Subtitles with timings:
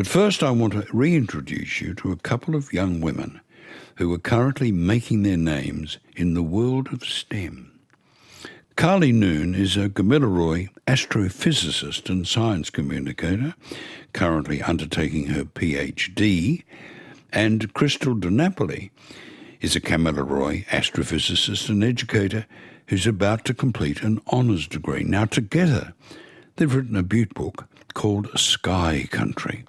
[0.00, 3.42] But first, I want to reintroduce you to a couple of young women
[3.96, 7.78] who are currently making their names in the world of STEM.
[8.78, 13.54] Karlie Noon is a Gamilaroi astrophysicist and science communicator,
[14.14, 16.64] currently undertaking her PhD,
[17.30, 18.90] and Krystal De Napoli
[19.60, 22.46] is a Kamilaroi astrophysicist and educator
[22.86, 25.04] who's about to complete an honours degree.
[25.04, 25.92] Now, together,
[26.56, 29.64] they've written a butte book called Sky Country,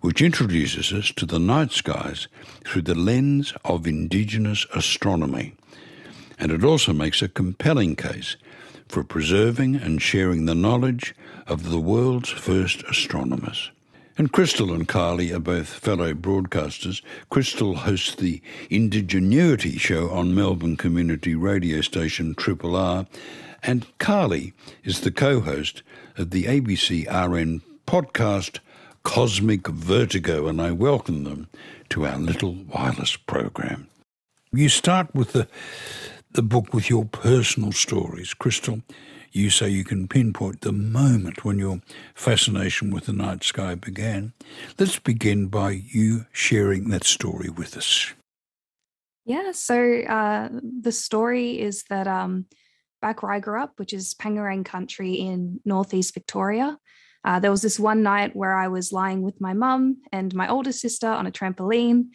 [0.00, 2.28] which introduces us to the night skies
[2.64, 5.54] through the lens of Indigenous astronomy.
[6.38, 8.36] And it also makes a compelling case
[8.88, 11.14] for preserving and sharing the knowledge
[11.46, 13.70] of the world's first astronomers.
[14.16, 17.02] And Krystal and Karlie are both fellow broadcasters.
[17.30, 23.06] Krystal hosts the Indigenuity show on Melbourne community radio station Triple R,
[23.62, 25.82] and Karlie is the co host
[26.24, 28.58] the ABC RN podcast
[29.04, 31.48] Cosmic Vertigo, and I welcome them
[31.90, 33.88] to our little wireless program.
[34.52, 35.48] You start with the
[36.32, 38.34] the book with your personal stories.
[38.34, 38.82] Krystal,
[39.32, 41.80] you say you can pinpoint the moment when your
[42.14, 44.34] fascination with the night sky began.
[44.78, 48.12] Let's begin by you sharing that story with us.
[49.24, 52.46] Yeah, so uh, the story is that um,
[53.00, 56.78] back where I grew up, which is Pangerang country in northeast Victoria,
[57.24, 60.48] uh, there was this one night where I was lying with my mum and my
[60.48, 62.06] older sister on a trampoline,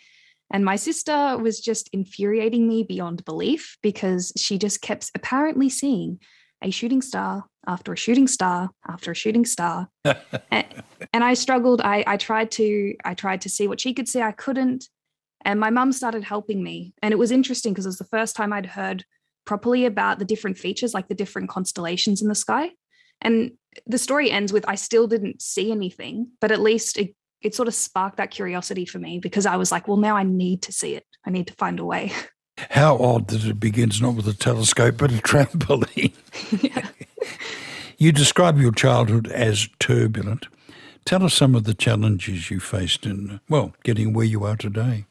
[0.51, 6.19] and my sister was just infuriating me beyond belief because she just kept apparently seeing
[6.61, 9.89] a shooting star after a shooting star after a shooting star.
[10.51, 10.65] and,
[11.13, 11.81] and, I struggled.
[11.81, 14.21] I, I tried to I tried to see what she could see.
[14.21, 14.87] I couldn't.
[15.45, 16.93] And my mum started helping me.
[17.01, 19.03] And it was interesting because it was the first time I'd heard
[19.45, 22.72] properly about the different features, like the different constellations in the sky.
[23.22, 23.52] And
[23.88, 27.67] the story ends with I still didn't see anything, but at least it it sort
[27.67, 30.72] of sparked that curiosity for me because I was like, well, now I need to
[30.72, 31.06] see it.
[31.25, 32.13] I need to find a way.
[32.69, 36.13] How odd that it begins not with a telescope but a trampoline.
[37.97, 40.47] you describe your childhood as turbulent.
[41.06, 45.06] Tell us some of the challenges you faced in, well, getting where you are today.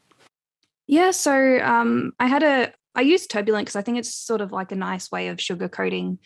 [0.87, 4.53] Yeah, so um, I had a, I use turbulent because I think it's sort of
[4.53, 6.19] like a nice way of sugarcoating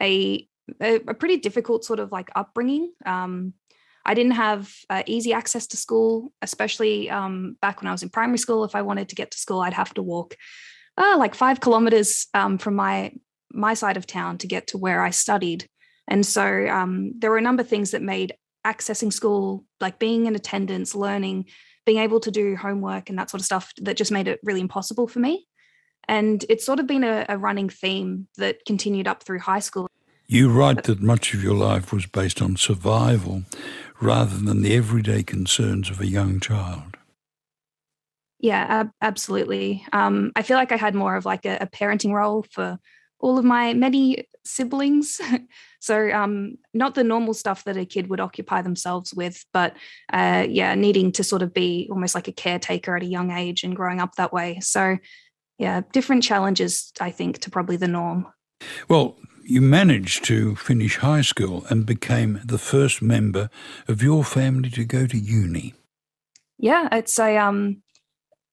[0.00, 0.46] a,
[0.80, 2.92] a, a pretty difficult sort of like upbringing.
[3.06, 3.54] Um,
[4.04, 8.08] I didn't have uh, easy access to school, especially um, back when I was in
[8.08, 8.64] primary school.
[8.64, 10.36] If I wanted to get to school, I'd have to walk
[10.96, 13.12] uh, like five kilometers um, from my
[13.52, 15.68] my side of town to get to where I studied.
[16.06, 20.26] And so um, there were a number of things that made accessing school, like being
[20.26, 21.46] in attendance, learning,
[21.84, 24.60] being able to do homework and that sort of stuff, that just made it really
[24.60, 25.46] impossible for me.
[26.08, 29.88] And it's sort of been a, a running theme that continued up through high school.
[30.26, 33.42] You write that much of your life was based on survival
[34.00, 36.96] rather than the everyday concerns of a young child.
[38.38, 39.84] Yeah, ab- absolutely.
[39.92, 42.78] Um, I feel like I had more of like a, a parenting role for
[43.20, 45.20] all of my many siblings.
[45.80, 49.74] so um, not the normal stuff that a kid would occupy themselves with, but
[50.12, 53.62] uh, yeah, needing to sort of be almost like a caretaker at a young age
[53.62, 54.58] and growing up that way.
[54.60, 54.96] So
[55.60, 58.26] yeah, different challenges, I think, to probably the norm.
[58.88, 63.50] Well, you managed to finish high school and became the first member
[63.86, 65.74] of your family to go to uni.
[66.58, 67.82] Yeah, it's a um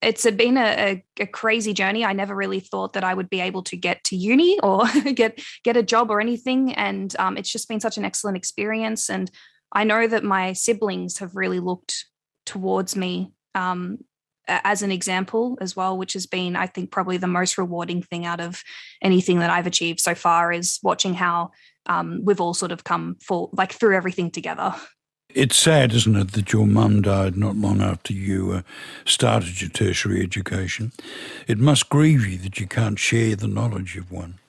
[0.01, 2.06] it's a, been a, a, a, crazy journey.
[2.06, 4.85] I never really thought that I would be able to get to uni or
[5.16, 9.09] get get a job or anything, and um, it's just been such an excellent experience.
[9.09, 9.31] And
[9.72, 12.06] I know that my siblings have really looked
[12.45, 14.00] towards me um,
[14.47, 18.25] as an example as well, which has been, I think, probably the most rewarding thing
[18.25, 18.63] out of
[19.02, 21.52] anything that I've achieved so far is watching how
[21.88, 24.75] um, we've all sort of come for like through everything together.
[25.34, 28.62] It's sad, isn't it, that your mum died not long after you uh,
[29.06, 30.94] started your tertiary education.
[31.47, 34.40] It must grieve you that you can't share the knowledge of one.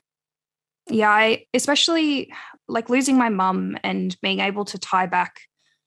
[0.88, 2.32] Yeah, I especially
[2.69, 5.40] like losing my mum and being able to tie back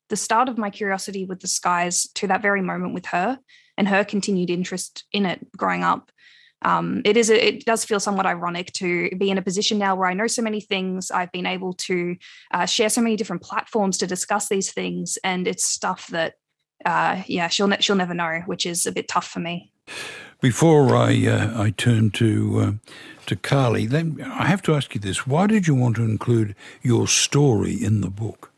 [0.10, 3.40] the start of my curiosity with the skies to that very moment with her
[3.82, 6.12] and her continued interest in it growing up.
[6.62, 9.96] Um, it is a, it does feel somewhat ironic to be in a position now
[9.96, 11.10] where I know so many things.
[11.10, 12.16] I've been able to
[12.52, 16.36] uh, share so many different platforms to discuss these things, and it's stuff that
[16.86, 19.72] uh, yeah she'll ne- she'll never know, which is a bit tough for me.
[20.42, 22.72] Before I uh, I turn to uh,
[23.26, 26.54] to Karlie, then I have to ask you this: Why did you want to include
[26.84, 28.51] your story in the book?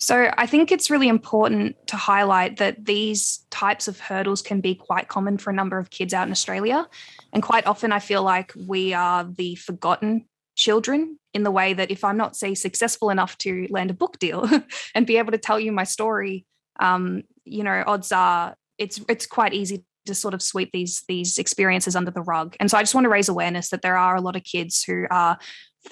[0.00, 4.74] So I think it's really important to highlight that these types of hurdles can be
[4.74, 6.86] quite common for a number of kids out in Australia.
[7.32, 10.26] And quite often I feel like we are the forgotten
[10.56, 14.18] children in the way that if I'm not, say, successful enough to land a book
[14.18, 14.48] deal
[14.94, 16.44] and be able to tell you my story,
[16.80, 21.38] um, you know, odds are it's it's quite easy to sort of sweep these these
[21.38, 22.56] experiences under the rug.
[22.60, 24.82] And so I just want to raise awareness that there are a lot of kids
[24.82, 25.38] who are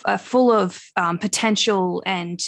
[0.05, 2.47] uh, full of um, potential and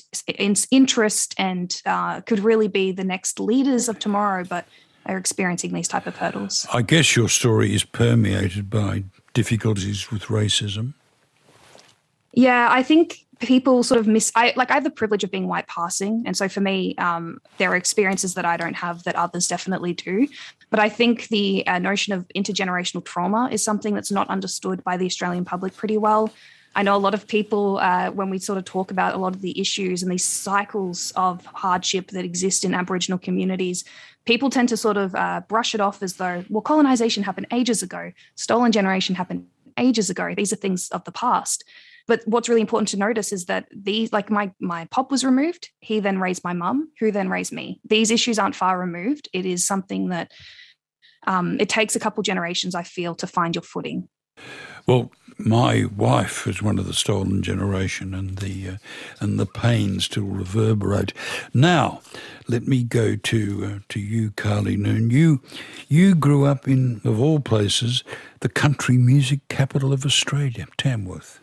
[0.70, 4.66] interest and uh, could really be the next leaders of tomorrow, but
[5.06, 6.66] are experiencing these type of hurdles.
[6.72, 9.04] I guess your story is permeated by
[9.34, 10.94] difficulties with racism.
[12.32, 15.48] Yeah, I think people sort of miss i like i have the privilege of being
[15.48, 19.14] white passing and so for me um, there are experiences that i don't have that
[19.16, 20.26] others definitely do
[20.70, 24.96] but i think the uh, notion of intergenerational trauma is something that's not understood by
[24.96, 26.32] the australian public pretty well
[26.74, 29.34] i know a lot of people uh, when we sort of talk about a lot
[29.34, 33.84] of the issues and these cycles of hardship that exist in aboriginal communities
[34.24, 37.82] people tend to sort of uh, brush it off as though well colonization happened ages
[37.82, 39.46] ago stolen generation happened
[39.78, 41.64] ages ago these are things of the past
[42.06, 45.70] but what's really important to notice is that these, like my my pop was removed.
[45.80, 47.80] He then raised my mum, who then raised me.
[47.84, 49.28] These issues aren't far removed.
[49.32, 50.32] It is something that
[51.26, 54.08] um, it takes a couple generations, I feel, to find your footing.
[54.86, 58.76] Well, my wife is one of the stolen generation, and the uh,
[59.20, 61.12] and the pain still reverberate.
[61.52, 62.00] Now,
[62.48, 65.10] let me go to uh, to you, Karlie Noon.
[65.10, 65.40] You
[65.88, 68.04] you grew up in, of all places,
[68.40, 71.40] the country music capital of Australia, Tamworth.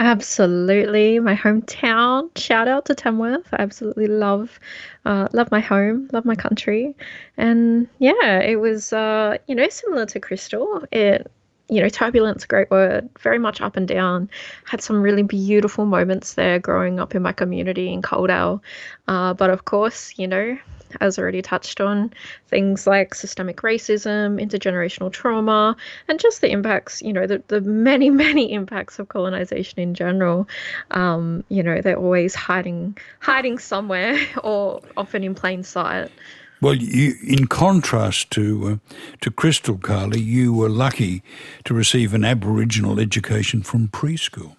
[0.00, 2.30] Absolutely, my hometown.
[2.38, 3.48] Shout out to Tamworth.
[3.52, 4.60] I absolutely love,
[5.04, 6.94] uh, love my home, love my country,
[7.36, 10.86] and yeah, it was uh, you know similar to Krystal.
[10.92, 11.28] It
[11.68, 14.30] you know turbulence, great word, very much up and down.
[14.64, 18.60] Had some really beautiful moments there growing up in my community in Coledale,
[19.06, 20.58] uh, but of course, you know
[21.00, 22.12] as already touched on,
[22.48, 25.76] things like systemic racism, intergenerational trauma,
[26.08, 30.48] and just the impacts, you know, the, the many, many impacts of colonization in general.
[30.90, 36.10] Um, you know, they're always hiding hiding somewhere or often in plain sight.
[36.60, 41.22] Well, you, in contrast to uh, to Krystal Karlie, you were lucky
[41.64, 44.56] to receive an Aboriginal education from preschool.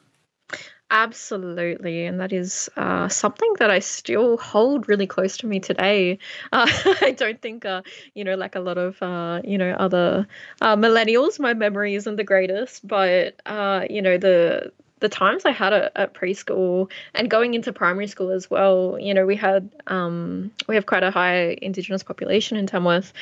[0.92, 6.18] Absolutely, and that is uh, something that I still hold really close to me today.
[6.51, 6.66] Uh,
[7.01, 7.84] I don't think, uh,
[8.16, 10.28] you know, like a lot of, uh, you know, other
[10.62, 15.51] uh, millennials, my memory isn't the greatest, but uh, you know, the the times I
[15.51, 20.51] had at, preschool and going into primary school as well, you know, we had um,
[20.68, 23.13] we have quite a high Indigenous population in Tamworth,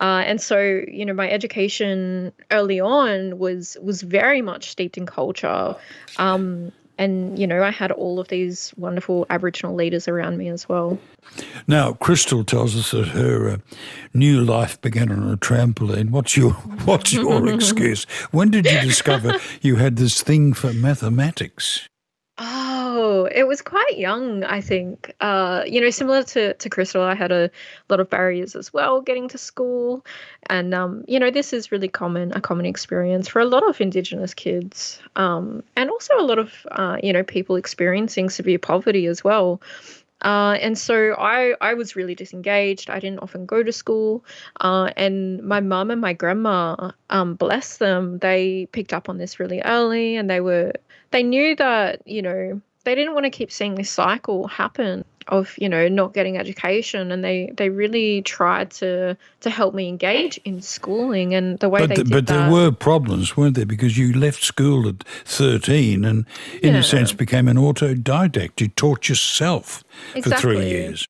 [0.00, 5.06] uh, and so you know my education early on was was very much steeped in
[5.06, 5.76] culture.
[6.16, 10.68] Um, and you know i had all of these wonderful aboriginal leaders around me as
[10.68, 10.98] well.
[11.66, 13.56] Now krystal tells us that her uh,
[14.14, 16.10] new life began on a trampoline.
[16.10, 16.52] What's your
[16.84, 18.04] what's your excuse?
[18.30, 21.88] When did you discover you had this thing for mathematics
[22.94, 25.14] Oh, it was quite young, I think.
[25.18, 27.50] Uh, you know, similar to, to Krystal, I had a
[27.88, 30.04] lot of barriers as well getting to school.
[30.50, 33.80] And, um, you know, this is really common, a common experience for a lot of
[33.80, 39.06] Indigenous kids um, and also a lot of, uh, you know, people experiencing severe poverty
[39.06, 39.62] as well.
[40.20, 42.90] Uh, and so I, I was really disengaged.
[42.90, 44.22] I didn't often go to school.
[44.60, 49.40] Uh, and my mum and my grandma, um, bless them, they picked up on this
[49.40, 50.74] really early and they were
[51.10, 55.54] they knew that, you know, they didn't want to keep seeing this cycle happen of
[55.58, 60.38] you know not getting education and they they really tried to to help me engage
[60.44, 63.54] in schooling and the way but they the, did but that, there were problems weren't
[63.54, 66.26] there because you left school at 13 and
[66.60, 66.80] in yeah.
[66.80, 69.84] a sense became an autodidact you taught yourself
[70.14, 70.56] exactly.
[70.56, 71.06] for 3 years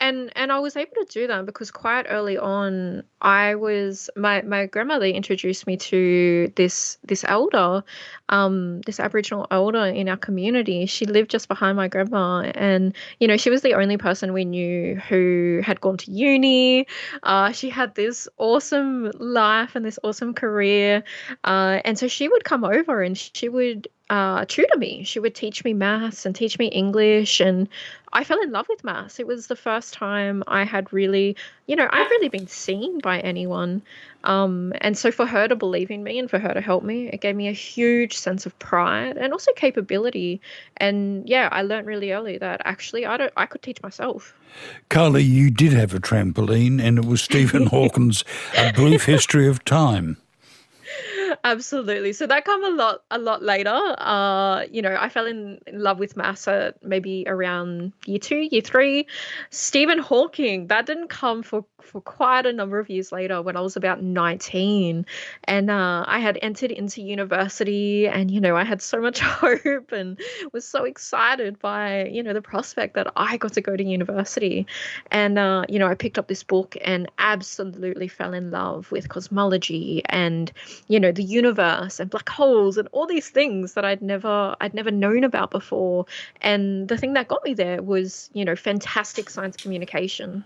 [0.00, 4.42] and and I was able to do that because quite early on I was my
[4.42, 7.84] my grandmother introduced me to this this elder
[8.28, 10.86] um this aboriginal elder in our community.
[10.86, 14.44] She lived just behind my grandma and you know she was the only person we
[14.44, 16.86] knew who had gone to uni.
[17.22, 21.04] Uh, she had this awesome life and this awesome career.
[21.44, 25.02] Uh, and so she would come over and she would uh, true to me.
[25.04, 27.68] She would teach me maths and teach me English, and
[28.12, 29.18] I fell in love with maths.
[29.18, 33.20] It was the first time I had really, you know, I've really been seen by
[33.20, 33.82] anyone.
[34.24, 37.08] Um, and so for her to believe in me and for her to help me,
[37.08, 40.40] it gave me a huge sense of pride and also capability.
[40.76, 44.34] And yeah, I learned really early that actually I don't, I could teach myself.
[44.90, 48.22] Karlie, you did have a trampoline, and it was Stephen Hawking's
[48.56, 50.18] A Brief History of Time.
[51.42, 52.12] Absolutely.
[52.12, 53.74] So that come a lot a lot later.
[53.98, 58.48] Uh, you know, I fell in, in love with maths at maybe around year two,
[58.50, 59.06] year three.
[59.50, 63.60] Stephen Hawking, that didn't come for for quite a number of years later when I
[63.60, 65.06] was about 19.
[65.44, 69.92] And uh, I had entered into university and, you know, I had so much hope
[69.92, 70.18] and
[70.52, 74.66] was so excited by, you know, the prospect that I got to go to university.
[75.10, 79.08] And, uh, you know, I picked up this book and absolutely fell in love with
[79.08, 80.50] cosmology and,
[80.88, 84.74] you know, the universe and black holes and all these things that I'd never, I'd
[84.74, 86.06] never known about before.
[86.40, 90.44] And the thing that got me there was, you know, fantastic science communication.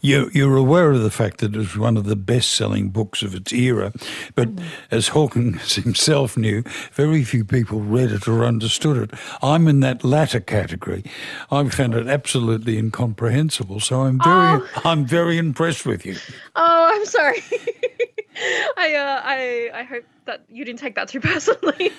[0.00, 3.22] You're, you're aware of the fact that it was one of the best selling books
[3.22, 3.92] of its era,
[4.34, 4.64] but mm.
[4.90, 9.18] as Hawkins himself knew, very few people read it or understood it.
[9.42, 11.04] I'm in that latter category.
[11.50, 14.68] I found it absolutely incomprehensible, so I'm very, oh.
[14.84, 16.16] I'm very impressed with you.
[16.54, 17.42] Oh, I'm sorry.
[18.76, 21.90] I, uh, I, I hope that you didn't take that too personally.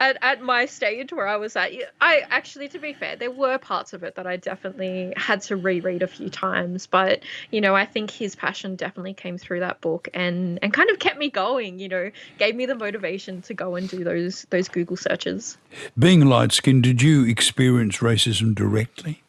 [0.00, 3.58] at, at my stage where I was at, I actually, to be fair, there were
[3.58, 6.86] parts of it that I definitely had to reread a few times.
[6.86, 10.90] But you know, I think his passion definitely came through that book and and kind
[10.90, 11.80] of kept me going.
[11.80, 15.58] You know, gave me the motivation to go and do those those Google searches.
[15.98, 19.22] Being light skinned, did you experience racism directly?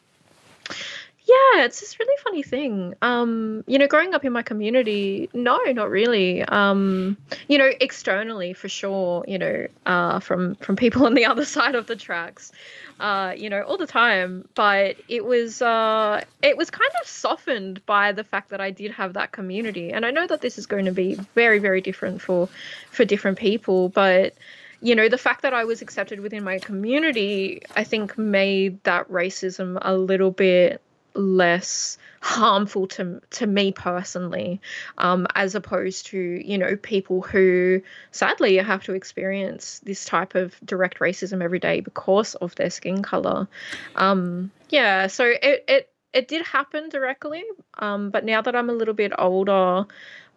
[1.30, 2.94] Yeah, it's this really funny thing.
[3.02, 6.42] Um, you know, growing up in my community, no, not really.
[6.42, 11.44] Um, you know, externally for sure, you know, uh, from from people on the other
[11.44, 12.50] side of the tracks,
[12.98, 14.48] uh, you know, all the time.
[14.56, 18.90] But it was uh, it was kind of softened by the fact that I did
[18.90, 22.20] have that community, and I know that this is going to be very, very different
[22.20, 22.48] for
[22.90, 24.34] for different people, but
[24.82, 29.08] you know, the fact that I was accepted within my community, I think made that
[29.08, 30.80] racism a little bit
[31.14, 34.60] less harmful to to me personally
[34.98, 40.54] um, as opposed to you know people who sadly have to experience this type of
[40.64, 43.48] direct racism every day because of their skin color.
[43.96, 47.44] Um, yeah so it, it it did happen directly
[47.78, 49.86] um, but now that i'm a little bit older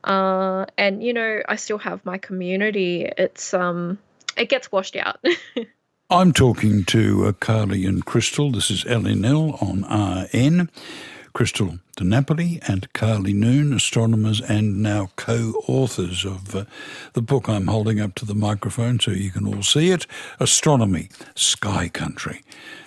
[0.03, 3.97] uh, and you know i still have my community it's um
[4.37, 5.23] it gets washed out
[6.09, 8.53] I'm talking to uh, Karlie and Krystal.
[8.53, 10.69] This is LNL on RN.
[11.33, 16.65] Krystal De Napoli and Karlie Noon, astronomers and now co authors of uh,
[17.13, 20.05] the book I'm holding up to the microphone so you can all see it
[20.39, 22.41] Astronomy, Sky Country.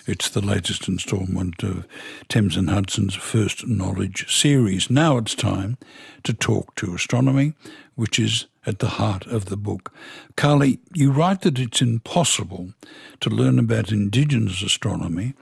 [0.06, 1.86] It's the latest instalment of
[2.28, 4.90] Thames and Hudson's First Knowledge series.
[4.90, 5.78] Now it's time
[6.22, 7.54] to talk to astronomy,
[7.96, 9.92] which is at the heart of the book.
[10.36, 12.74] Karlie, you write that it's impossible
[13.20, 15.34] to learn about Indigenous astronomy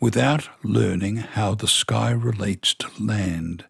[0.00, 3.64] without learning how the sky relates to land.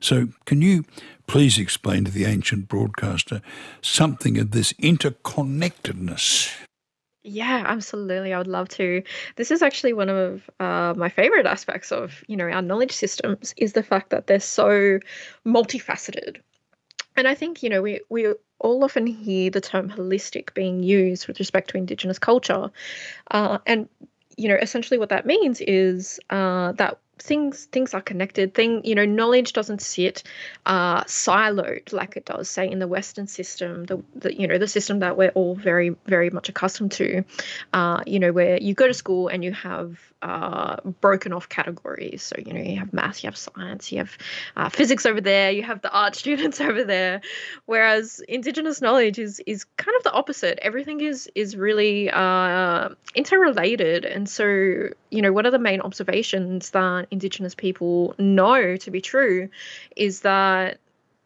[0.00, 0.84] So, can you
[1.26, 3.42] please explain to the ancient broadcaster
[3.80, 6.54] something of this interconnectedness?
[7.24, 8.34] Yeah, absolutely.
[8.34, 9.02] I would love to.
[9.36, 13.54] This is actually one of uh, my favorite aspects of, you know, our knowledge systems
[13.56, 14.98] is the fact that they're so
[15.46, 16.38] multifaceted.
[17.16, 21.26] And I think, you know, we, we all often hear the term holistic being used
[21.28, 22.70] with respect to Indigenous culture.
[23.30, 23.88] Uh, and,
[24.36, 28.54] you know, essentially what that means is uh, that things things are connected.
[28.54, 30.22] Thing you know knowledge doesn't sit
[30.66, 34.68] uh, siloed like it does say in the western system the, the you know the
[34.68, 37.24] system that we're all very very much accustomed to.
[37.72, 42.22] Uh, you know where you go to school and you have uh, broken off categories.
[42.22, 44.16] So you know you have math you have science you have
[44.56, 47.20] uh, physics over there you have the art students over there.
[47.66, 50.58] Whereas indigenous knowledge is is kind of the opposite.
[50.62, 54.04] Everything is is really uh, interrelated.
[54.04, 59.00] And so you know one of the main observations that Indigenous people know to be
[59.00, 59.48] true
[59.96, 60.78] is that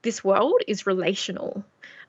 [0.03, 1.65] this world is relational.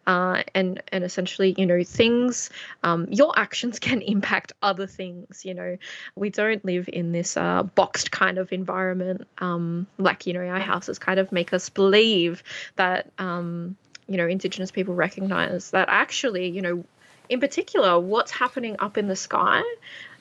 [0.05, 2.49] Uh, and and essentially, you know, things,
[2.83, 5.43] um, your actions can impact other things.
[5.43, 5.77] You know,
[6.15, 9.27] we don't live in this uh, boxed kind of environment.
[9.39, 12.41] Um, like you know, our houses kind of make us believe
[12.77, 13.75] that um,
[14.07, 16.85] you know, Indigenous people recognize that actually, you know,
[17.27, 19.61] in particular, what's happening up in the sky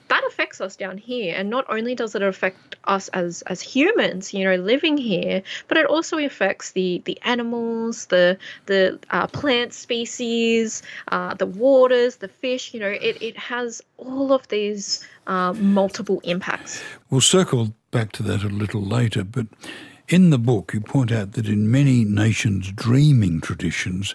[0.09, 4.33] that affects us down here and not only does it affect us as as humans
[4.33, 9.73] you know living here but it also affects the the animals the the uh, plant
[9.73, 15.53] species uh, the waters the fish you know it, it has all of these uh,
[15.55, 16.83] multiple impacts.
[17.11, 19.47] We'll circle back to that a little later but
[20.09, 24.15] in the book, you point out that in many nations' dreaming traditions,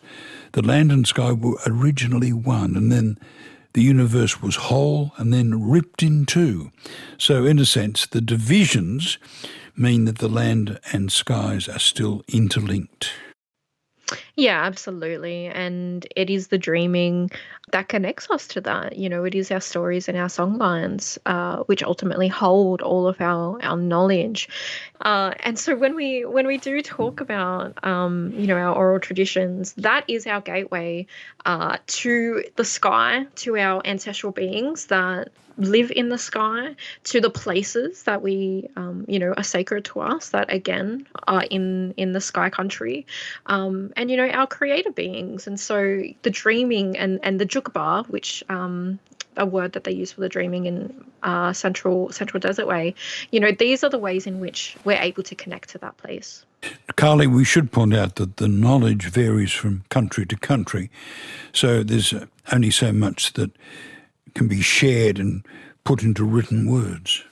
[0.53, 3.17] the land and sky were originally one, and then
[3.73, 6.71] the universe was whole and then ripped in two.
[7.17, 9.17] So, in a sense, the divisions
[9.75, 13.11] mean that the land and skies are still interlinked.
[14.41, 15.45] Yeah, absolutely.
[15.45, 17.29] And it is the dreaming
[17.73, 18.97] that connects us to that.
[18.97, 23.21] You know, it is our stories and our songlines, uh, which ultimately hold all of
[23.21, 24.49] our, our knowledge.
[25.01, 28.99] Uh, and so when we when we do talk about um, you know our oral
[28.99, 31.05] traditions, that is our gateway
[31.45, 37.29] uh, to the sky, to our ancestral beings that live in the sky to the
[37.29, 42.11] places that we um, you know are sacred to us that again are in in
[42.11, 43.05] the sky country.
[43.45, 45.47] Um, and you know our creator beings.
[45.47, 48.99] And so the dreaming and and the Tjukurpa which um,
[49.37, 52.93] a word that they use for the dreaming in uh, central central desert way
[53.31, 56.45] you know these are the ways in which we're able to connect to that place.
[56.95, 60.91] Karlie, we should point out that the knowledge varies from country to country.
[61.53, 62.13] So there's
[62.51, 63.51] only so much that
[64.35, 65.45] can be shared and
[65.83, 67.23] put into written words.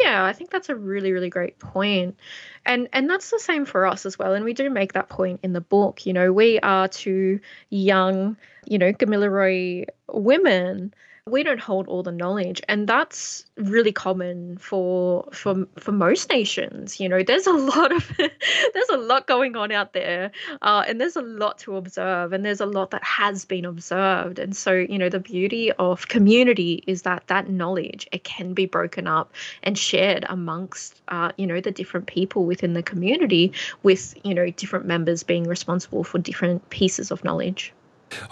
[0.00, 2.16] Yeah, I think that's a really, really great point.
[2.64, 4.32] And and that's the same for us as well.
[4.32, 6.06] And we do make that point in the book.
[6.06, 10.94] You know, we are two young, you know, Gamilaroi women
[11.30, 17.00] we don't hold all the knowledge and that's really common for for for most nations
[17.00, 17.22] you know.
[17.22, 20.30] There's a lot of there's a lot going on out there
[20.62, 24.38] uh, and there's a lot to observe and there's a lot that has been observed
[24.38, 28.66] and so you know the beauty of community is that that knowledge it can be
[28.66, 29.32] broken up
[29.62, 34.50] and shared amongst uh, you know the different people within the community with you know
[34.50, 37.72] different members being responsible for different pieces of knowledge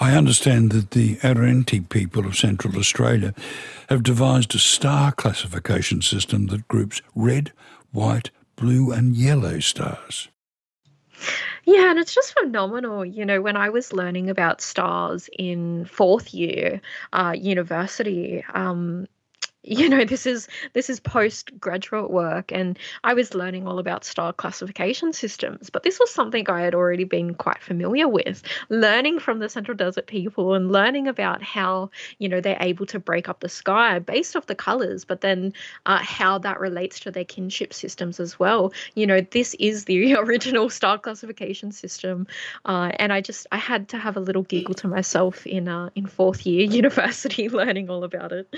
[0.00, 3.35] I understand that the Arrernte people of Central Australia
[3.88, 7.52] have devised a star classification system that groups red,
[7.92, 10.28] white, blue, and yellow stars.
[11.64, 13.04] Yeah, and it's just phenomenal.
[13.04, 16.80] You know, when I was learning about stars in fourth year
[17.12, 19.06] uh, university, um,
[19.78, 24.32] you know this is this is postgraduate work and i was learning all about star
[24.32, 28.42] classification systems but this was something i had already been quite familiar with.
[28.68, 32.99] Learning from the central desert people and learning about how you know they're able to
[32.99, 35.52] break up the sky based off the colors but then
[35.87, 38.73] uh, how that relates to their kinship systems as well.
[38.94, 42.26] You know this is the original star classification system
[42.64, 45.90] uh, and i just i had to have a little giggle to myself in uh,
[45.94, 48.54] in fourth year university learning all about it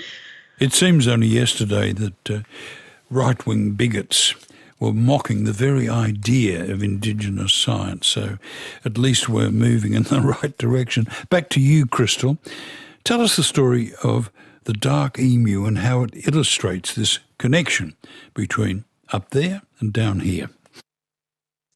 [0.59, 2.39] it seems only yesterday that uh,
[3.09, 4.35] right wing bigots
[4.79, 8.07] were mocking the very idea of Indigenous science.
[8.07, 8.37] So
[8.85, 11.07] at least we're moving in the right direction.
[11.29, 12.37] Back to you, Krystal.
[13.03, 14.31] Tell us the story of
[14.65, 17.95] the dark emu and how it illustrates this connection
[18.33, 20.49] between up there and down here.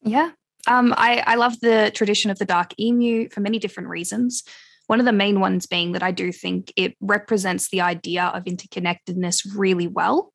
[0.02, 0.30] Yeah.
[0.66, 4.44] Um, I, I love the tradition of the dark emu for many different reasons.
[4.86, 8.44] One of the main ones being that I do think it represents the idea of
[8.44, 10.32] interconnectedness really well.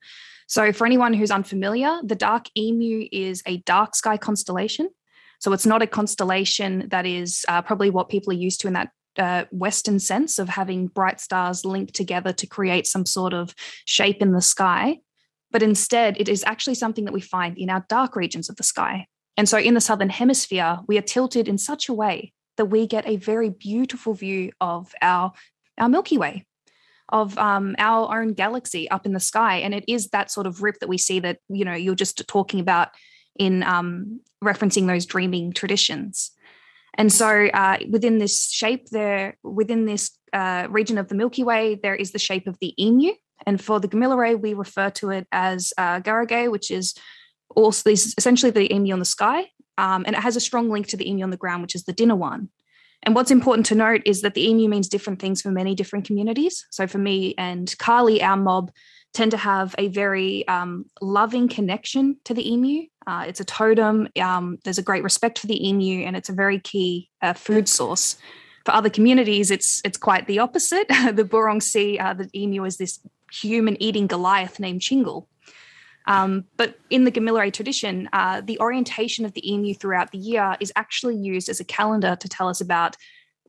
[0.47, 4.89] So, for anyone who's unfamiliar, the Dark Emu is a dark sky constellation.
[5.39, 8.73] So, it's not a constellation that is uh, probably what people are used to in
[8.73, 13.53] that uh, Western sense of having bright stars linked together to create some sort of
[13.85, 14.97] shape in the sky.
[15.51, 18.63] But instead, it is actually something that we find in our dark regions of the
[18.63, 19.05] sky.
[19.38, 22.86] And so, in the Southern Hemisphere, we are tilted in such a way that we
[22.86, 25.32] get a very beautiful view of our,
[25.78, 26.45] our Milky Way,
[27.08, 29.56] of um, our own galaxy up in the sky.
[29.58, 32.28] And it is that sort of rip that we see that, you know, you're just
[32.28, 32.89] talking about
[33.38, 36.32] in um, referencing those dreaming traditions.
[36.95, 41.80] And so uh, within this shape there, within this uh, region of the Milky Way,
[41.82, 43.13] there is the shape of the emu.
[43.45, 46.93] And for the Gamilaroi, we refer to it as uh, Gawarrgay, which is
[47.56, 49.48] also essentially the emu on the sky.
[49.80, 51.86] Um, and it has a strong link to the emu on the ground, which is
[51.86, 52.50] the Dinawan.
[53.04, 56.06] And what's important to note is that the emu means different things for many different
[56.06, 56.65] communities.
[56.70, 58.72] So for me and Karlie, our mob
[59.13, 62.88] tend to have a very um, loving connection to the emu.
[63.08, 64.10] Uh, it's a totem.
[64.22, 67.70] Um, there's a great respect for the emu, and it's a very key uh, food
[67.70, 68.18] source.
[68.65, 70.88] For other communities, it's it's quite the opposite.
[71.13, 73.00] the Boorong see uh, the emu as this
[73.32, 75.26] human-eating Goliath named Tchingal.
[76.10, 80.58] Um, but in the Gamilaroi tradition, uh, the orientation of the emu throughout the year
[80.60, 82.98] is actually used as a calendar to tell us about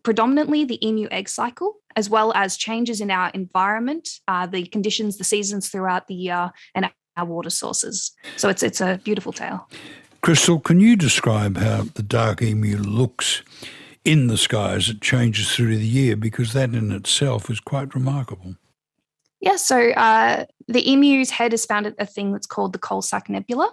[0.02, 5.16] predominantly the emu egg cycle, as well as changes in our environment, uh, the conditions,
[5.16, 8.12] the seasons throughout the year, and our water sources.
[8.36, 9.68] So it's it's a beautiful tale.
[10.22, 13.42] Krystal, can you describe how the dark emu looks
[14.04, 16.14] in the sky as it changes through the year?
[16.14, 18.56] Because that in itself is quite remarkable.
[19.40, 23.28] Yeah, so uh, the emu's head is found at a thing that's called the Coalsack
[23.28, 23.72] Nebula.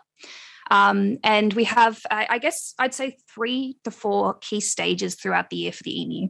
[0.70, 5.58] Um, and we have, I guess, I'd say three to four key stages throughout the
[5.58, 6.30] year for the emu.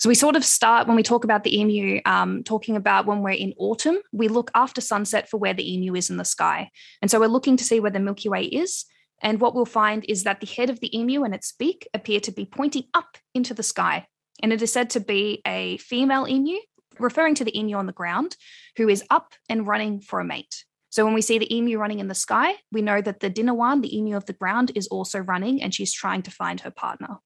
[0.00, 3.20] So we sort of start when we talk about the emu, um, talking about when
[3.20, 6.70] we're in autumn, we look after sunset for where the emu is in the sky.
[7.02, 8.86] And so we're looking to see where the Milky Way is.
[9.22, 12.18] And what we'll find is that the head of the emu and its beak appear
[12.20, 14.06] to be pointing up into the sky.
[14.42, 16.56] And it is said to be a female emu,
[17.00, 18.36] referring to the emu on the ground,
[18.76, 20.64] who is up and running for a mate.
[20.90, 23.80] So when we see the emu running in the sky, we know that the Dinawan,
[23.80, 27.18] the emu of the ground, is also running and she's trying to find her partner.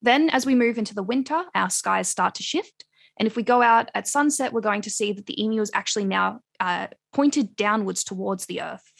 [0.00, 2.84] Then, as we move into the winter, our skies start to shift.
[3.18, 5.70] And if we go out at sunset, we're going to see that the emu is
[5.74, 8.90] actually now uh, pointed downwards towards the earth.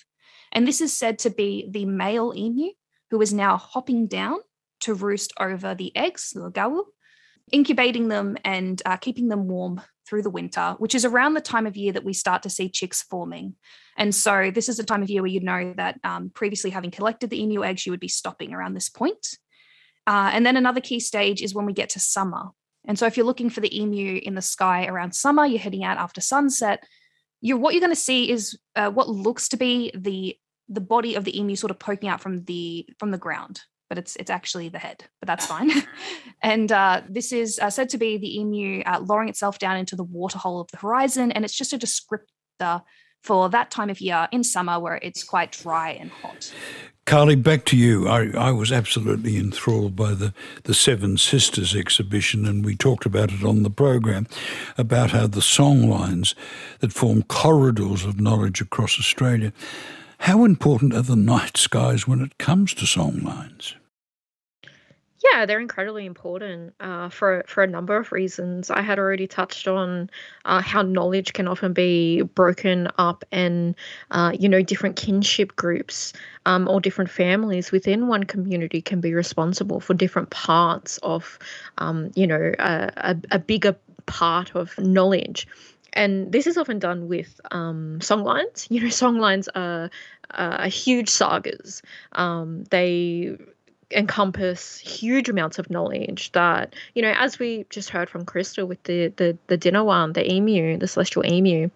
[0.52, 2.72] And this is said to be the male emu
[3.10, 4.38] who is now hopping down
[4.80, 6.84] to roost over the eggs, the gawu,
[7.50, 11.66] incubating them and uh, keeping them warm through the winter, which is around the time
[11.66, 13.54] of year that we start to see chicks forming.
[13.96, 16.90] And so this is a time of year where you know that um, previously having
[16.90, 19.38] collected the emu eggs, you would be stopping around this point.
[20.06, 22.50] Uh, and then another key stage is when we get to summer.
[22.84, 25.84] And so if you're looking for the emu in the sky around summer, you're heading
[25.84, 26.84] out after sunset.
[27.40, 30.36] You're, what you're going to see is uh, what looks to be the
[30.68, 33.60] the body of the emu sort of poking out from the from the ground
[33.92, 35.70] but it's it's actually the head but that's fine
[36.42, 39.94] and uh, this is uh, said to be the emu uh, lowering itself down into
[39.94, 42.82] the waterhole of the horizon and it's just a descriptor
[43.22, 46.50] for that time of year in summer where it's quite dry and hot
[47.04, 48.06] Karlie, back to you.
[48.06, 53.32] I, I was absolutely enthralled by the, the Seven Sisters exhibition, and we talked about
[53.32, 54.28] it on the program
[54.78, 56.36] about how the song lines
[56.78, 59.52] that form corridors of knowledge across Australia
[60.22, 63.74] how important are the night skies when it comes to songlines?
[65.30, 68.70] Yeah, they're incredibly important uh, for for a number of reasons.
[68.70, 70.10] I had already touched on
[70.44, 73.76] uh, how knowledge can often be broken up, and
[74.10, 76.12] uh, you know, different kinship groups
[76.46, 81.38] um, or different families within one community can be responsible for different parts of,
[81.78, 85.46] um, you know, a, a, bigger part of knowledge
[85.92, 88.66] and this is often done with um, songlines.
[88.70, 89.90] You know, songlines are,
[90.30, 91.82] are huge sagas.
[92.12, 93.36] Um, they
[93.94, 98.82] encompass huge amounts of knowledge that you know as we just heard from krystal with
[98.84, 101.68] the the the one, the emu the celestial emu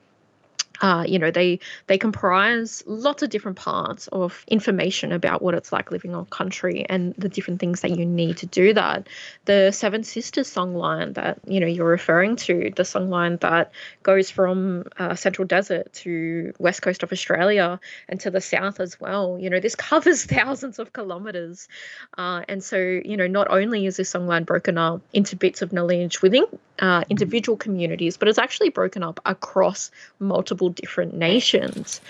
[0.80, 5.72] uh, you know they they comprise lots of different parts of information about what it's
[5.72, 9.06] like living on country and the different things that you need to do that.
[9.44, 14.84] The seven sisters songline that you know you're referring to the songline that goes from
[14.98, 19.50] uh, central desert to west coast of australia and to the south as well you
[19.50, 21.68] know this covers thousands of kilometers.
[22.16, 25.72] Uh, and so you know not only is this songline broken up into bits of
[25.72, 26.44] knowledge within
[26.78, 32.00] uh, individual communities but it's actually broken up across multiple multiple different nations,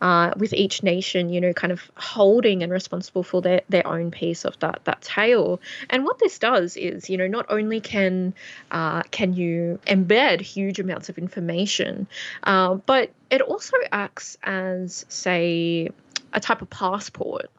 [0.00, 4.10] uh, with each nation, you know, kind of holding and responsible for their, their own
[4.10, 5.58] piece of that that tale.
[5.90, 8.34] And what this does is, you know, not only can
[8.70, 12.06] uh, can you embed huge amounts of information,
[12.44, 15.88] uh, but it also acts as, say,
[16.32, 17.50] a type of passport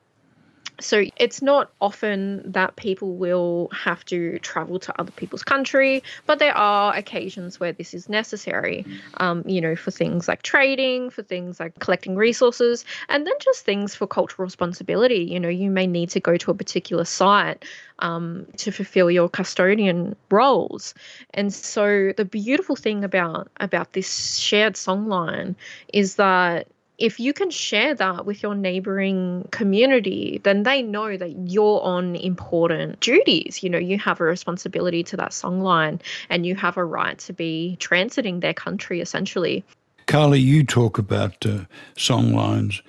[0.79, 6.39] so it's not often that people will have to travel to other people's country, but
[6.39, 8.85] there are occasions where this is necessary,
[9.17, 13.65] um, you know, for things like trading, for things like collecting resources, and then just
[13.65, 15.23] things for cultural responsibility.
[15.23, 17.65] You know, you may need to go to a particular site
[17.99, 20.93] um, to fulfill your custodian roles.
[21.33, 25.55] And so the beautiful thing about about this shared songline
[25.93, 31.49] is that if you can share that with your neighboring community, then they know that
[31.49, 33.61] you're on important duties.
[33.61, 37.33] You know, you have a responsibility to that songline and you have a right to
[37.33, 39.63] be transiting their country essentially.
[40.07, 42.81] Karlie, you talk about uh, songlines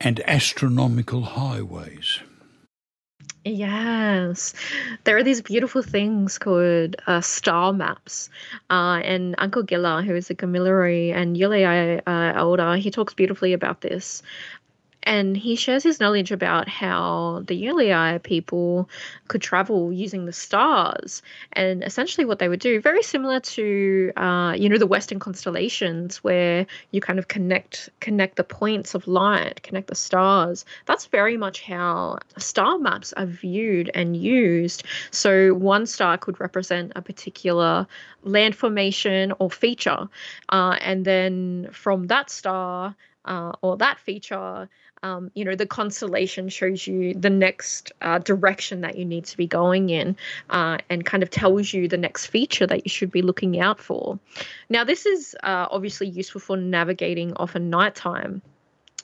[0.00, 2.20] and astronomical highways.
[3.44, 4.52] Yes,
[5.04, 8.28] there are these beautiful things called uh, star maps.
[8.68, 13.54] Uh, and Uncle Ghillar, who is a Kamilaroi and Euahlayi uh, elder, he talks beautifully
[13.54, 14.22] about this
[15.02, 18.88] and he shares his knowledge about how the Euahlayi people
[19.28, 24.54] could travel using the stars, and essentially what they would do, very similar to uh,
[24.56, 29.62] you know the Western constellations, where you kind of connect connect the points of light,
[29.62, 30.64] connect the stars.
[30.86, 34.84] That's very much how star maps are viewed and used.
[35.10, 37.86] So one star could represent a particular
[38.22, 40.08] land formation or feature,
[40.50, 44.68] uh, and then from that star uh, or that feature
[45.02, 49.36] um, you know, the constellation shows you the next uh, direction that you need to
[49.36, 50.16] be going in
[50.50, 53.80] uh, and kind of tells you the next feature that you should be looking out
[53.80, 54.18] for.
[54.68, 58.42] Now, this is uh, obviously useful for navigating often nighttime.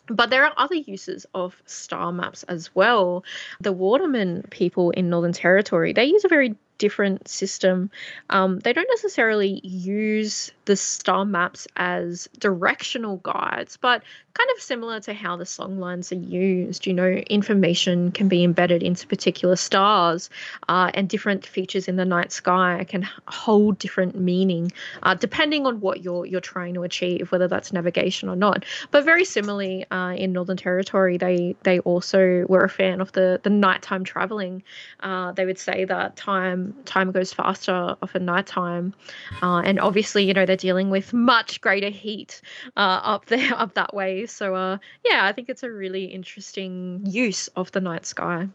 [0.08, 3.24] But there are other uses of star maps as well.
[3.60, 7.90] The Wardaman people in Northern Territory, they use a very different system.
[8.30, 14.02] Um, they don't necessarily use the star maps as directional guides, but
[14.36, 16.86] kind of similar to how the song lines are used.
[16.86, 20.30] You know, information can be embedded into particular stars,
[20.68, 24.72] uh, and different features in the night sky can hold different meaning
[25.02, 28.64] uh, depending on what you're you're trying to achieve, whether that's navigation or not.
[28.90, 33.40] But very similarly, uh, in Northern Territory, they they also were a fan of the
[33.42, 34.62] the nighttime traveling.
[35.00, 38.94] Uh, they would say that time time goes faster of a nighttime,
[39.42, 42.40] uh, and obviously, you know, they're dealing with much greater heat
[42.76, 47.00] uh, up there up that way so, uh, yeah, I think it's a really interesting
[47.04, 48.48] use of the night sky.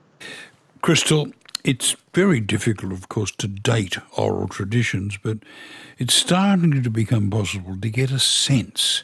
[0.81, 5.39] Krystal, it's very difficult, of course, to date oral traditions, but
[5.97, 9.03] it's starting to become possible to get a sense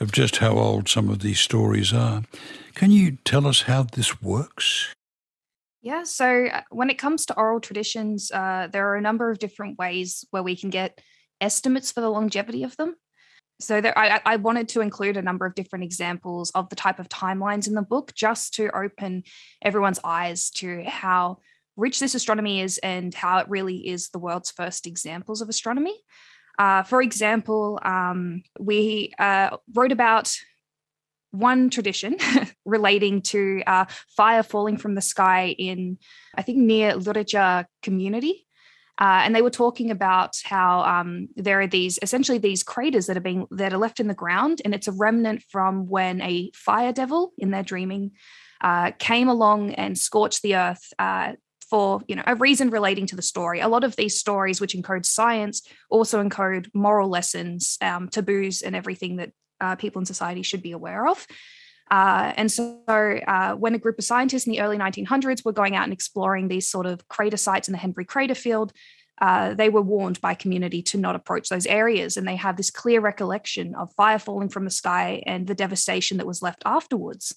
[0.00, 2.22] of just how old some of these stories are.
[2.74, 4.92] Can you tell us how this works?
[5.80, 9.38] Yeah, so uh, when it comes to oral traditions, uh, there are a number of
[9.38, 11.00] different ways where we can get
[11.40, 12.96] estimates for the longevity of them
[13.58, 16.98] so there, I, I, wanted to include a number of different examples of the type
[16.98, 19.22] of timelines in the book just to open
[19.62, 21.38] everyone's eyes to how
[21.76, 25.94] rich this astronomy is and how it really is the world's first examples of astronomy.
[26.58, 30.34] Uh, for example, um, we uh, wrote about
[31.30, 32.16] one tradition
[32.64, 33.84] relating to uh,
[34.16, 35.98] fire falling from the sky in,
[36.34, 38.45] I think, near Luritja community.
[38.98, 43.16] Uh, and they were talking about how um, there are these essentially these craters that
[43.16, 46.50] are being that are left in the ground, and it's a remnant from when a
[46.54, 48.12] fire devil in their dreaming
[48.62, 51.32] uh, came along and scorched the earth uh,
[51.68, 53.60] for you know a reason relating to the story.
[53.60, 58.74] A lot of these stories, which encode science, also encode moral lessons, um, taboos, and
[58.74, 61.26] everything that uh, people in society should be aware of.
[61.90, 65.76] Uh, and so, uh, when a group of scientists in the early 1900s were going
[65.76, 68.72] out and exploring these sort of crater sites in the Henbury crater field,
[69.20, 72.16] uh, they were warned by community to not approach those areas.
[72.16, 76.18] And they have this clear recollection of fire falling from the sky and the devastation
[76.18, 77.34] that was left afterwards.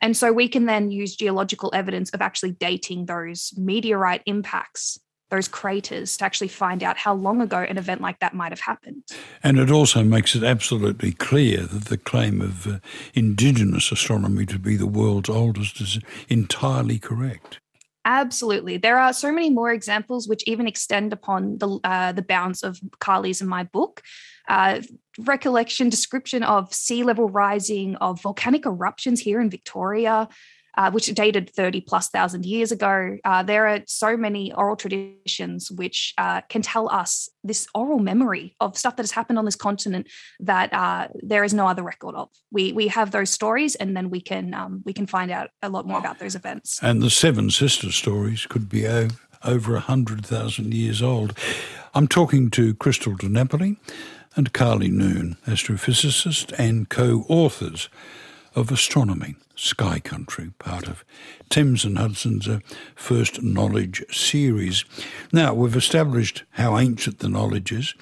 [0.00, 4.98] And so we can then use geological evidence of actually dating those meteorite impacts
[5.32, 8.60] those craters to actually find out how long ago an event like that might have
[8.60, 9.02] happened.
[9.42, 12.78] And it also makes it absolutely clear that the claim of uh,
[13.14, 17.60] indigenous astronomy to be the world's oldest is entirely correct.
[18.04, 18.76] Absolutely.
[18.76, 22.78] There are so many more examples which even extend upon the, uh, the bounds of
[22.98, 24.02] Karlie's in my book.
[24.48, 24.82] Uh,
[25.18, 30.28] recollection, description of sea level rising, of volcanic eruptions here in Victoria,
[30.76, 33.18] uh, which are dated 30 plus thousand years ago.
[33.24, 38.54] Uh, there are so many oral traditions which uh, can tell us this oral memory
[38.60, 40.08] of stuff that has happened on this continent
[40.40, 42.28] that uh, there is no other record of.
[42.50, 45.68] We we have those stories, and then we can um, we can find out a
[45.68, 46.78] lot more about those events.
[46.82, 51.36] And the Seven Sisters stories could be over, over 100,000 years old.
[51.94, 53.76] I'm talking to Krystal de Napoli
[54.34, 57.88] and Karlie Noon, astrophysicist and co-authors
[58.54, 61.04] of astronomy, Sky Country, part of
[61.48, 62.60] Thames and Hudson's uh,
[62.94, 64.84] first knowledge series.
[65.32, 67.94] Now, we've established how ancient the knowledge is,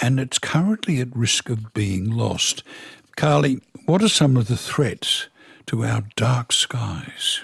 [0.00, 2.62] and it's currently at risk of being lost.
[3.16, 5.28] Karlie, what are some of the threats
[5.66, 7.40] to our dark skies?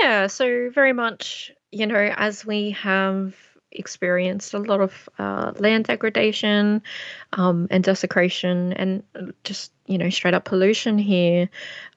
[0.00, 3.34] Yeah, so very much, you know, as we have
[3.72, 6.82] experienced a lot of uh, land degradation
[7.34, 9.02] um, and desecration and
[9.44, 11.48] just you know straight up pollution here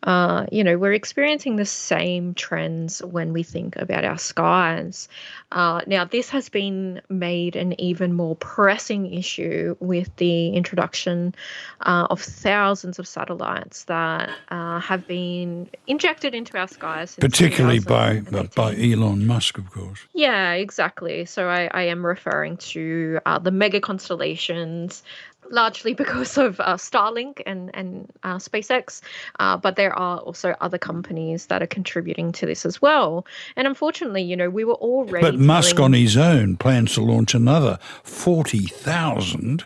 [0.04, 5.08] uh, you know we're experiencing the same trends when we think about our skies.
[5.52, 11.34] Uh, now this has been made an even more pressing issue with the introduction
[11.82, 18.20] uh, of thousands of satellites that uh, have been injected into our skies particularly by
[18.56, 20.06] by Elon Musk of course.
[20.14, 21.26] Yeah exactly.
[21.26, 25.04] So I, I am referring to uh, the mega constellations
[25.50, 29.02] largely because of uh, Starlink and and uh, SpaceX,
[29.40, 33.26] uh, but there are also other companies that are contributing to this as well.
[33.56, 35.26] And unfortunately, you know, we were already.
[35.26, 39.66] But Musk on his own plans to launch another forty thousand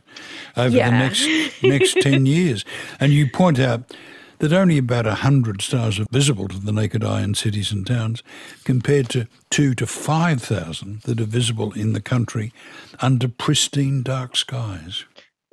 [0.55, 0.89] over yeah.
[0.89, 2.65] the next next ten years,
[2.99, 3.93] and you point out
[4.39, 8.21] that only about 100 stars are visible to the naked eye in cities and towns,
[8.63, 12.53] compared to 2 to 5,000 that are visible in the country
[13.01, 15.05] under pristine dark skies.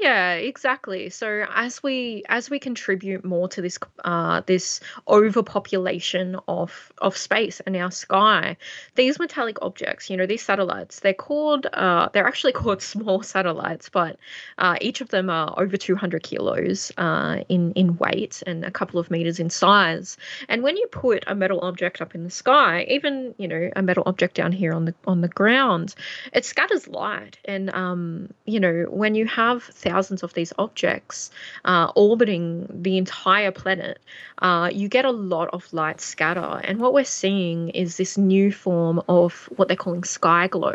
[0.05, 1.09] Yeah, exactly.
[1.09, 7.61] So as we as we contribute more to this uh, this overpopulation of of space
[7.61, 8.59] and our sky,
[8.97, 13.89] these metallic objects, you know, these satellites, they're called uh, they're actually called small satellites,
[13.89, 14.19] but
[14.59, 19.01] uh, each of them are over 200 kilos uh, in in weight and a couple
[19.01, 20.19] of meters in size.
[20.51, 23.81] And when you put a metal object up in the sky, even you know a
[23.81, 25.95] metal object down here on the on the ground,
[26.35, 27.39] it scatters light.
[27.47, 29.63] And um, you know when you have
[29.95, 31.31] thousands of these objects
[31.65, 33.99] uh, orbiting the entire planet,
[34.39, 36.61] uh, you get a lot of light scatter.
[36.65, 40.75] And what we're seeing is this new form of what they're calling sky glow.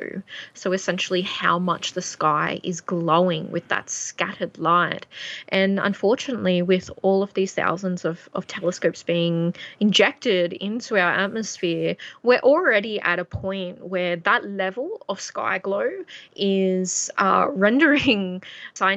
[0.53, 5.05] So essentially, how much the sky is glowing with that scattered light.
[5.49, 11.97] And unfortunately, with all of these thousands of, of telescopes being injected into our atmosphere,
[12.23, 15.89] we're already at a point where that level of sky glow
[16.35, 18.41] is uh, rendering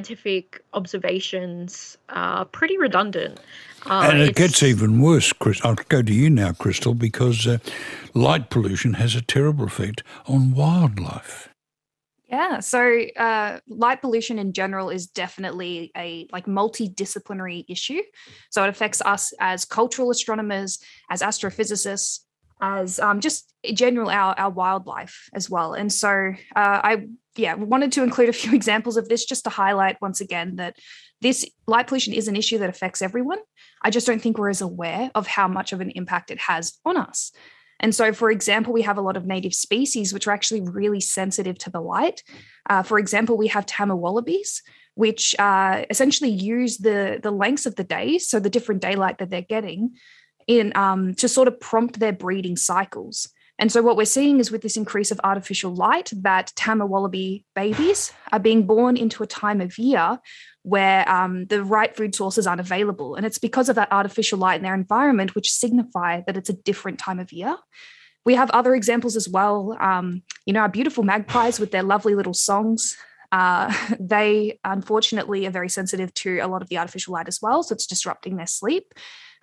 [0.03, 3.39] scientific observations are pretty redundant.
[3.85, 5.63] Uh, and it gets even worse, Chris.
[5.63, 7.59] I'll go to you now, Krystal, because uh,
[8.13, 11.49] light pollution has a terrible effect on wildlife.
[12.27, 18.01] Yeah, so uh, light pollution in general is definitely a like multidisciplinary issue.
[18.49, 22.21] So it affects us as cultural astronomers, as astrophysicists,
[22.63, 25.73] as um, just in general our our wildlife as well.
[25.73, 26.09] And so
[26.55, 30.21] uh, I yeah wanted to include a few examples of this just to highlight once
[30.21, 30.77] again that
[31.21, 33.39] this light pollution is an issue that affects everyone.
[33.81, 36.79] I just don't think we're as aware of how much of an impact it has
[36.85, 37.31] on us.
[37.79, 41.01] And so, for example, we have a lot of native species which are actually really
[41.01, 42.23] sensitive to the light.
[42.69, 44.61] Uh, for example, we have tammar wallabies,
[44.95, 49.29] which uh, essentially use the the lengths of the day, so the different daylight that
[49.29, 49.95] they're getting,
[50.47, 53.29] in um, to sort of prompt their breeding cycles.
[53.59, 57.45] And so what we're seeing is with this increase of artificial light that tammar wallaby
[57.55, 60.19] babies are being born into a time of year
[60.63, 63.15] where um, the right food sources aren't available.
[63.15, 66.53] And it's because of that artificial light in their environment, which signify that it's a
[66.53, 67.55] different time of year.
[68.25, 69.77] We have other examples as well.
[69.79, 72.97] Um, you know, our beautiful magpies with their lovely little songs.
[73.31, 77.61] Uh, they unfortunately are very sensitive to a lot of the artificial light as well.
[77.61, 78.93] So it's disrupting their sleep.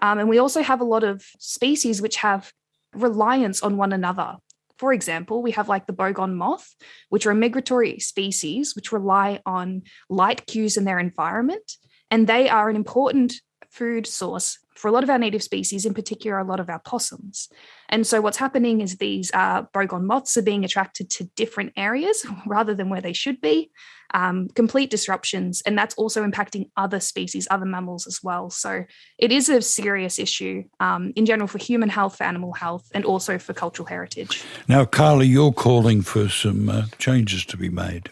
[0.03, 2.53] Um, and we also have a lot of species which have
[2.95, 4.37] reliance on one another.
[4.79, 6.75] For example, we have like the bogong moth,
[7.11, 11.77] which are a migratory species which rely on light cues in their environment.
[12.11, 13.35] And they are an important
[13.71, 16.79] food source for a lot of our native species, in particular, a lot of our
[16.79, 17.49] possums.
[17.89, 22.25] And so, what's happening is these uh, bogong moths are being attracted to different areas
[22.47, 23.71] rather than where they should be,
[24.15, 25.63] um, complete disruptions.
[25.67, 28.49] And that's also impacting other species, other mammals as well.
[28.51, 28.85] So,
[29.19, 33.05] it is a serious issue um, in general for human health, for animal health, and
[33.05, 34.43] also for cultural heritage.
[34.67, 38.11] Now, Karlie, you're calling for some uh, changes to be made.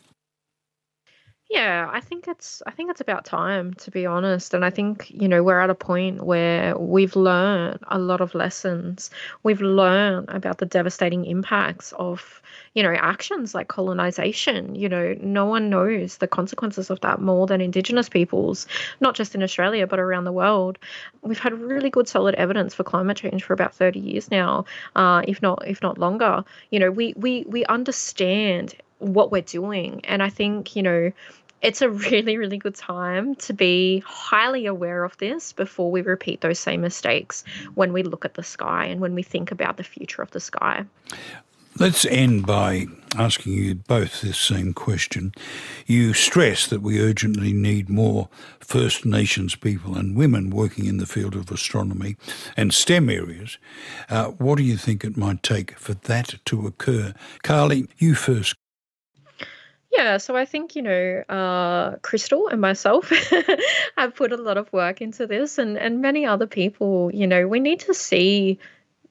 [1.51, 4.53] Yeah, I think it's I think it's about time to be honest.
[4.53, 8.35] And I think, you know, we're at a point where we've learned a lot of
[8.35, 9.11] lessons.
[9.45, 12.43] We've learned about the devastating impacts of,
[12.75, 14.75] you know, actions like colonization.
[14.75, 18.67] You know, no one knows the consequences of that more than indigenous peoples,
[19.01, 20.79] not just in Australia but around the world.
[21.23, 25.23] We've had really good solid evidence for climate change for about 30 years now, uh,
[25.27, 26.45] if not if not longer.
[26.71, 30.01] You know, we we we understand what we're doing.
[30.05, 31.13] And I think, you know,
[31.63, 36.41] it's a really, really good time to be highly aware of this before we repeat
[36.41, 39.85] those same mistakes when we look at the sky and when we think about the
[39.85, 40.85] future of the sky.
[41.79, 45.33] Let's end by asking you both this same question.
[45.87, 51.07] You stress that we urgently need more First Nations people and women working in the
[51.07, 52.17] field of astronomy
[52.57, 53.59] and STEM areas.
[54.11, 57.15] Uh, what do you think it might take for that to occur?
[57.45, 58.57] Karlie, you first.
[59.91, 63.11] Yeah, so I think, you know, uh, Krystal and myself
[63.97, 67.49] have put a lot of work into this, and, and many other people, you know,
[67.49, 68.59] we need to see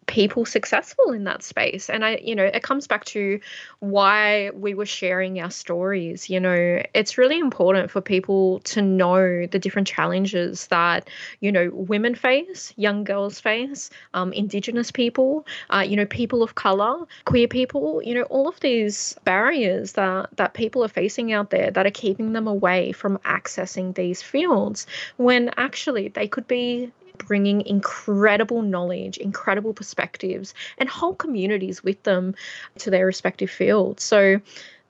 [0.08, 1.90] people successful in that space.
[1.90, 3.40] And i you know it comes back to
[3.80, 6.82] why we were sharing our stories you know.
[6.94, 11.10] It's really important for people to know the different challenges that
[11.42, 16.56] you know women face young girls face um, indigenous people uh, you know people of
[16.56, 21.50] color queer people you know all of these barriers that that people are facing out
[21.50, 26.92] there that are keeping them away from accessing these fields when actually they could be
[27.18, 32.36] bringing incredible knowledge, incredible perspectives, and whole communities with them
[32.80, 34.04] to their respective fields.
[34.04, 34.42] So,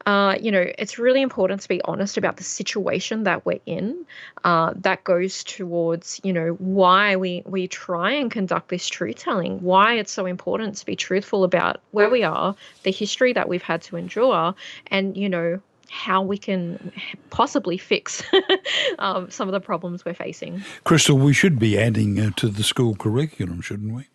[0.06, 4.06] uh, you know, it's really important to be honest about the situation that we're in.
[4.46, 9.62] Uh, that goes towards, you know, why we we try and conduct this truth telling.
[9.62, 13.62] Why it's so important to be truthful about where we are, the history that we've
[13.62, 14.56] had to endure,
[14.88, 15.60] and you know
[15.90, 16.92] how we can
[17.30, 18.24] possibly fix
[19.00, 20.64] um, some of the problems we're facing.
[20.86, 24.08] Krystal, we should be adding uh, to the school curriculum, shouldn't we?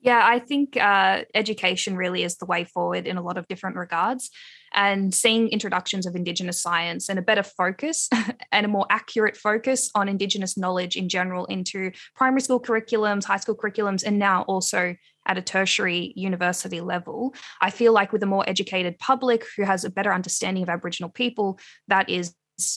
[0.00, 3.76] Yeah, I think uh, education really is the way forward in a lot of different
[3.76, 4.30] regards.
[4.72, 8.08] And seeing introductions of Indigenous science and a better focus
[8.52, 13.38] and a more accurate focus on Indigenous knowledge in general into primary school curriculums, high
[13.38, 14.94] school curriculums, and now also
[15.28, 17.34] at a tertiary university level.
[17.60, 21.10] I feel like with a more educated public who has a better understanding of Aboriginal
[21.10, 22.34] people, that is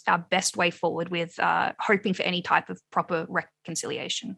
[0.07, 4.37] our best way forward with uh, hoping for any type of proper reconciliation.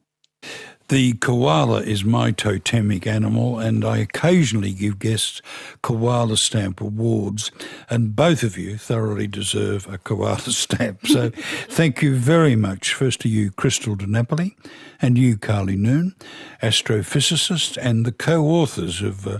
[0.89, 5.41] The koala is my totemic animal, and I occasionally give guests
[5.81, 7.51] koala stamp awards,
[7.89, 11.07] and both of you thoroughly deserve a koala stamp.
[11.07, 11.31] So
[11.69, 14.55] thank you very much, first to you, Krystal De Napoli,
[15.01, 16.15] and you, Karlie Noon,
[16.61, 19.39] astrophysicist and the co authors of uh,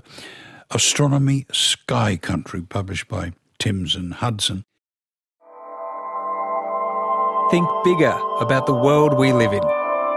[0.72, 4.64] Astronomy Sky Country, published by Thames and Hudson.
[7.52, 9.83] Think bigger about the world we live in.